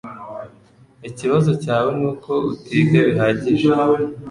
Ikibazo 1.09 1.51
cyawe 1.63 1.89
nuko 1.99 2.31
utiga 2.51 2.99
bihagije. 3.07 3.67